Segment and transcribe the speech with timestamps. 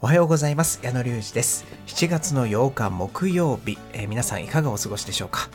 [0.00, 0.78] おはようございます。
[0.84, 1.64] 矢野隆二です。
[1.88, 5.48] 7月の8日木曜日、えー、皆さんいかがお過ごしでしょうか？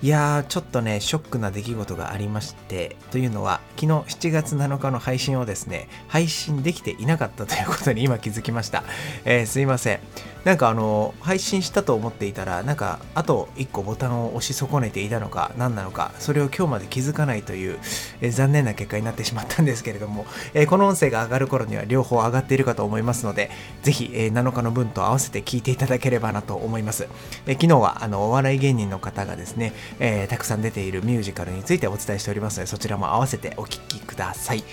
[0.00, 8.82] いやー、ちょっとね、ショックな出来事がありまして、というのは、昨日7月7日の配信をですね、配信できていなかったということに今気づきました。
[9.26, 10.00] えー、すいません。
[10.44, 17.78] なんかあの、配信したと思っていたら、なんか、あと1個ボタンを押し損ねていたのか、何なのか、それを今日まで気づかないという、
[18.20, 23.50] えー、残念な結果になってしまったんですけれども、 えー、この音声が上がる頃には両方上がっているかと思いますので、
[23.82, 27.06] ぜひ、えー、7日の分と合わせて聞いていただければなと思います。
[27.46, 34.64] え、昨日はあのお笑い芸人の方がですね、え、たくさん出ているミュージカルについてお伝えしておりますので、そちらも合わせてお聞きください。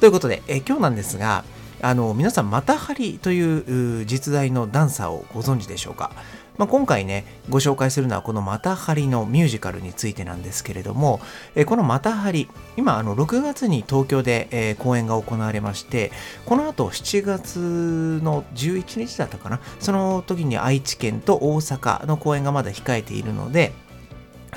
[0.00, 1.44] ということで、え、今日なんですが、
[1.82, 6.10] あの皆さん、またはりという実在のダンサーをご存知でしょうか、
[6.58, 11.20] まあ、今回ね、ご紹介するのはこのまたはりのミュージカルについてなんですけれども、
[11.54, 16.12] えこのまたはり、今、あの6月に東京で、え、公演が行われまして、
[16.46, 23.72] この後7月の11日だったかな、その時に愛知県と大阪の公演がまだ控えているので、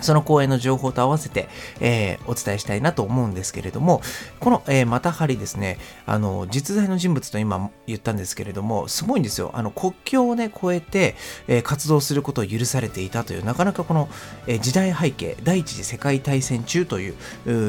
[0.01, 4.01] その公演の情報と合わせて、えー、お伝えしたいなと思うんですけれども、
[4.39, 9.51] この、えー、またはりですね、あの、実在の人物と今言ったんですけれども、すごいんですよ。
[9.53, 11.15] あの、国境をね、越えて、
[11.47, 14.09] えー、活動することを許されていたという、なかなかこの、
[14.47, 17.15] えー、時代背景、第一次世界大戦中という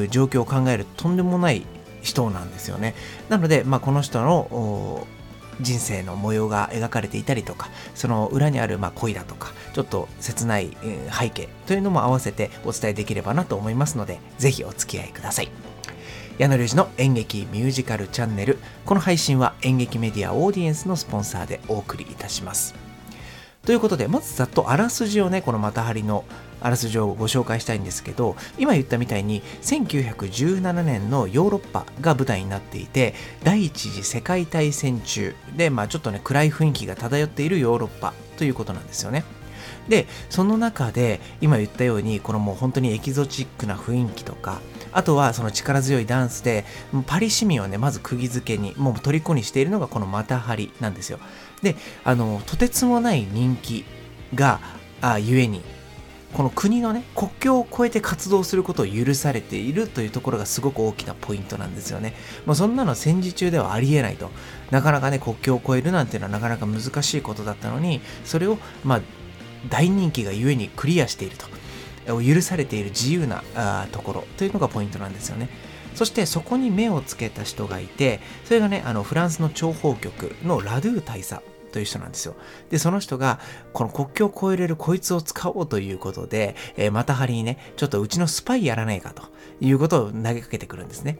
[0.09, 1.65] 状況を考えるととんでもない
[2.01, 2.95] 人なんですよね。
[3.29, 5.07] なので、まあ、この人の、
[5.61, 10.75] 人生の模様が描かれていたりとかその裏にあるまあ恋だとかちょっと切ない
[11.11, 15.49] 背景というのも合わせてお伝えできればなと思いますのでぜひお付き合いください。
[16.37, 18.57] 矢野隆二の演劇ミュージカルチャンネル。
[18.85, 22.90] この配信は演劇メディアオーディエンスのスポンサーでお送りいたします。
[23.65, 26.25] ということでまずざっとあらすじをねこのまたはりの
[26.61, 39.23] あらすじをご紹介したいんですけど今言ったみたいに1917年のヨーロッパが舞台になっていて第一次世界大戦中で、まあ、ちょっとね暗い雰囲気が漂っているヨーロッパということなんですよね。
[39.87, 44.61] でその中で今言ったようにこのもう本当にエキゾチックな雰囲気とか
[44.91, 46.65] あとはその力強いダンスで
[47.07, 51.19] パリ市民をねまず釘付けにもう虜にしているのがこのまたはりなんですよ
[51.61, 53.85] であのとてつもない人気
[54.33, 54.59] が
[55.01, 55.61] あゆえに
[56.33, 62.13] この国のね国境を越えて活動することを許されているというところがすごく大きなポイントなんですよね。
[62.45, 64.31] もうそんなの戦時中ではありえないと。
[64.69, 69.01] なかなかね国境を越えるなんていうのはなかなか難しいことだったのにそれをまあ
[69.69, 71.45] 大人気がゆえにクリアしていると。
[72.07, 75.49] 許されている自由なあところというのがポイントなんですよね。
[75.93, 82.35] そしてそこに目をつけた人がいて、それがね、あのフランスの諜報局のラドゥー大佐という人なんですよ。
[82.69, 83.39] で、その人が、
[83.73, 89.23] この国境を越えれるこいつを使おうということで、えー、またはりにね、ちょっとうちのスパイやらないかと
[89.59, 91.17] いうことを投げかけてくるんですね。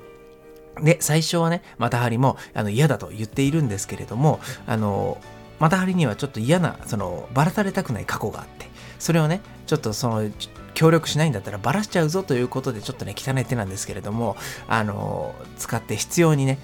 [0.82, 5.18] で、最初はね、またはりもあの嫌だと言っているんですけれども、あの、
[5.60, 8.68] またはりにはちょっと嫌な、その、ばらされたくない過去があって、
[9.00, 10.30] それをね、ちょっとその、
[10.74, 14.36] 協力しないんだったらばらしちゃうぞということでちょっとね汚い手なんですけれども
[14.68, 16.58] あの使って必要にね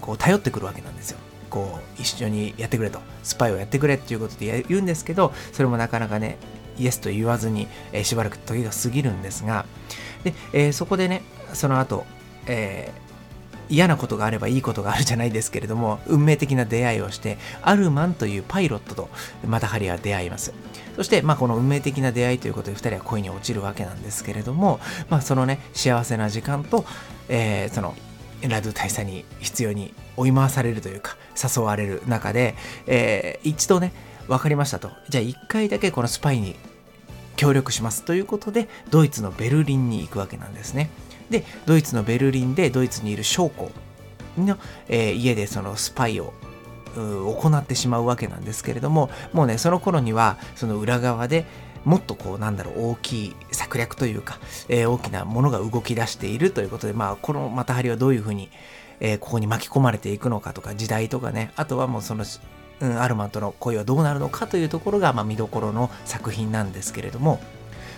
[0.00, 1.18] こう頼ってくるわけなんですよ
[1.54, 2.98] こう一緒にやってくれと。
[3.22, 6.36] スパイをやってくれっていうことで言うんですけどそれもなかなかね
[6.78, 9.64] イエスと言わずに、えー、しばらく時が過ぎるんですが
[10.24, 11.22] で、えー、そこでね
[11.52, 12.04] その後、
[12.48, 19.08] えー、嫌なことがあればいいことがあるじゃないですけれども運命的な出会いをしてアルマンというパイロットと
[19.46, 20.52] またハリは出会います。
[20.96, 24.78] そして、まあ、この運命的な出会いということで2人は恋に落ちるわけなんですけれども、
[25.08, 26.84] まあ、そのね幸せな時間と、
[27.28, 27.94] えー、その
[28.48, 32.54] ラドゥ大佐に必要に追い回されるというか誘われる中で、
[32.86, 33.92] えー、一度ね
[34.28, 34.90] 分かりましたと。
[35.08, 36.56] じゃあ1回だけこのスパイに
[37.36, 40.90] 協力しますということでドイツのベルリンに行くわけなんですね。
[41.30, 43.70] でドイツのベルリンでドイツにいる将校
[44.38, 44.58] の、
[44.88, 46.32] えー、家でそのスパイを
[46.94, 51.44] 行ってしまうわけなんですけれどももうねその頃にはその裏側で
[51.84, 58.50] もっとこうなんだろう大きい策略というか、えー、大きなものが動き出しているということでまあこのまたはりはどういうふうに、
[59.00, 61.52] えー、ここに巻き込まれていくのかとか時代とかね。
[61.56, 62.24] あとはもうその、
[62.80, 67.40] うん、アルマンとの恋はどうなるのかというところが、まあ、見どころの作品なんですけれども。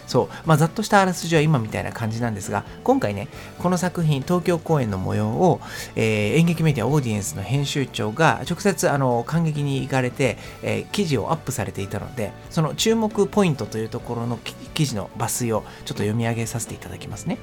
[0.07, 3.29] そう、まあ、ざっとしたあらすじは今みたいな感じなんですが、今回ね、
[3.59, 5.61] この作品、東京公演の模様を、
[5.97, 14.39] えー、演劇メディアオーディエンスの編集長が直接あの感激に行かれて、えー、記事をアップされていたので、その注目ポイントというところの
[14.75, 17.39] 記事の抜粋をちょっと読み上げさせていただきますね。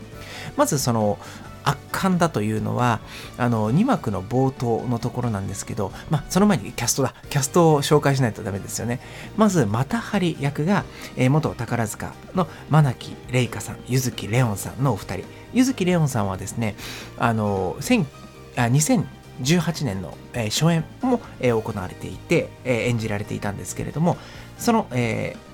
[0.56, 1.18] まずその
[1.64, 3.00] 圧巻だというのは
[3.38, 7.14] あの2幕の冒頭のところなんですけど、まあ、その前にキャストだ。
[7.30, 9.00] キャストを紹介しないとダメですよね。
[9.38, 10.84] まずまたはり役が、
[11.16, 15.26] えー、元宝塚の真木玲香さん柚木レオンさんのお二人。
[15.54, 16.76] 柚木レオンさんはですね
[17.18, 19.06] あのあ2000
[19.42, 24.18] 18年の、えー、初演も、えー、行われていて、えー、演じられていたんですけれども
[24.58, 25.53] その、えー、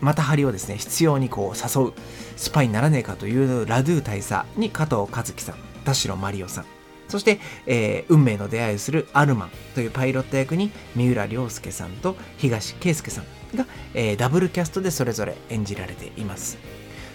[0.00, 1.92] また張りをですね必要にこう誘う
[2.36, 6.66] スパイにならねえかというラドゥ大佐に加藤和樹さん田代真理夫さん
[7.08, 16.58] そして、えー、運命の出会いをするアルマンというパイロット役に三浦亮介さんと東圭介さんが、えー、ダブルキャストでそれぞれ演じられています。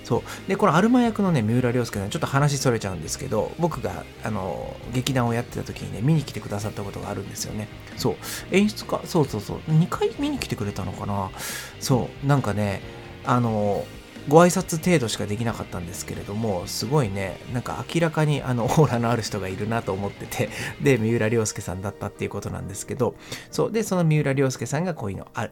[0.03, 0.21] そう。
[0.47, 7.67] でこのアルマ役のね三浦亮介さんちょっと話それちゃうんですけど僕があの劇団をやってた時にね見に来てくださったことがあるんですよね。
[7.97, 8.15] そう。
[8.51, 9.57] 演出家そうそうそう。
[9.69, 11.31] 2回見に来てくれたのかな。
[11.79, 12.27] そう。
[12.27, 12.81] なんかね
[13.25, 13.85] あの
[14.29, 20.49] ご挨拶程度しかできなかったんですけれども、すごいね、なんか明らかにあのオーラのある人がいるなと思ってて、
[20.81, 23.15] で、三浦亮介さんだったっていうことなんですけど、
[23.51, 25.49] そう、で、その三浦亮介さんがこういうの、あ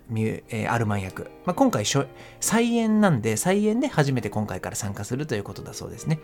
[0.49, 1.29] え、アルマン役。
[1.45, 1.85] まあ、今回、
[2.39, 6.19] 再演なんで、再演で初めて今回から参加するということだそうですね。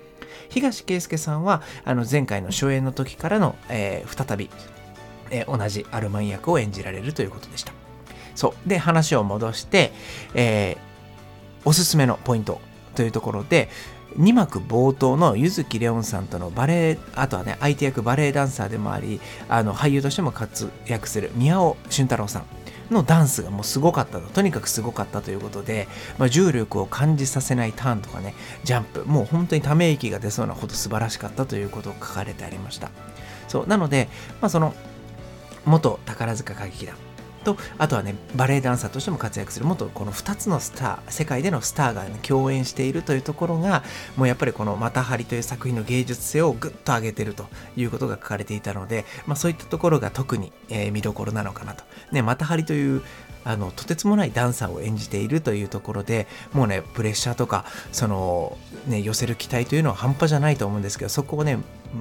[0.49, 4.49] 東圭介さんは、あの前回の初演の時からの、えー、再び、
[5.31, 7.73] えー、同じアルマン役を演じられるということでした。
[8.35, 8.69] そう。
[8.69, 9.91] で、話を戻して、
[10.33, 10.86] えー、
[11.67, 12.61] おすすめのポイント
[12.95, 13.67] というところで
[14.17, 19.19] 2幕冒頭の柚木レオンさんとのバレエあとはね相手役バレエダンサーでもあり
[19.49, 22.45] あの俳優としても活躍する宮尾俊太郎さん
[22.89, 24.29] のダンスがもうすごかったと。
[24.29, 28.33] とにかくすごかったということで、まあ、重力を感じさせないターンとかね
[28.63, 32.91] ジャンプもう本当にため息が出そうなほど素晴らしかったということを書かれてありました。
[33.49, 34.07] そうなので、
[34.39, 34.73] まあ、その
[35.65, 36.95] 元宝塚歌劇団
[37.47, 43.83] とあとはねバレエダンサーとしても活躍する元この2つのスター世界でのスターが、ね、共演しているというところが
[44.17, 47.45] もうやっぱりこの「またはり」という作品の芸術性をぐっと上げてると
[47.77, 51.83] いうことが書かれていたので、まあ、そういったところが特に、えー、見どころなのかなと。
[52.11, 53.01] ね、またはりという
[53.45, 57.63] あのとてつもないダンサーを演じているというところでもうねプレッシャーとか
[57.93, 58.57] その、
[58.87, 61.57] ね、寄せる期待というのは半端じゃないと思うんですけどそこをね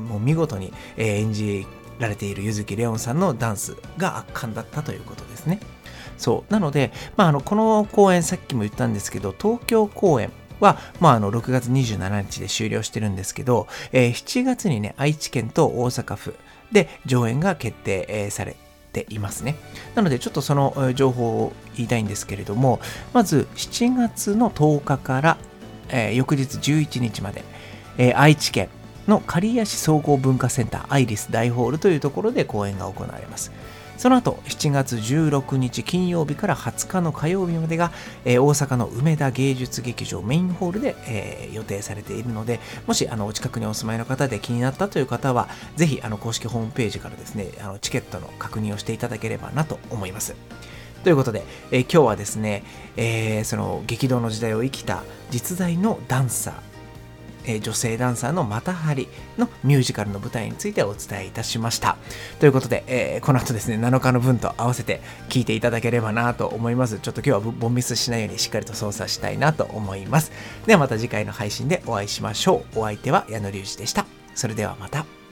[0.08, 1.66] もう見事に、えー、演じ
[1.98, 5.60] られている柚木レオンさんのダンスが圧巻だったということですね。
[6.18, 6.52] そう。
[6.52, 16.34] なので、まあ、あの、この公演さっきも言ったんですけど、東京公演は、まあ、あの、6月27日で終了してるんですけど、えー、7月にね、愛知県と大阪府
[16.72, 18.56] で上演が決定、えー、され
[18.92, 19.56] ていますね。
[19.94, 22.80] なので、ちょっとその情報を言いたいんですけれども、
[23.12, 25.38] まず、7月の10日から、
[25.88, 27.44] えー、翌日11日まで、
[27.98, 28.68] えー、愛知県
[29.08, 33.52] の刈谷市総合文化センターアイリス大ホールというところで公演が行われます。
[33.96, 37.92] その後、7月16日金曜日から20日の火曜日までが、
[38.26, 50.34] えー、大阪の梅田芸術劇場メインホールで、えー、予定されているので、もしあのお近くにお住まいの方で気になったという方は、ぜひあの公式ホームページからですね、あのチケットの確認をしていただければなと思います。
[51.02, 52.64] ということで、えー、今日はですね、
[52.96, 56.54] え、その激動の時代を生きた実在のダンサー、
[57.46, 59.08] え女性ダンサーのまたはり
[59.38, 61.96] のミュージカルの舞台についてお伝えいたしました。
[62.40, 66.98] ということで、えー、この後ですね、7日の分と合わせて聞いていただければなと思います。
[66.98, 70.32] ちょっと今日はボンミスしないようにしっかりと操作したいなと思います。
[70.66, 72.80] ではまた次回の配信でお会いしましょう。
[72.80, 74.06] お相手は矢野隆二でした。
[74.34, 75.25] それではまた。